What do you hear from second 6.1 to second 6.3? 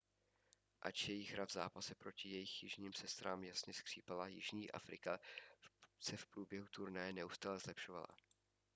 v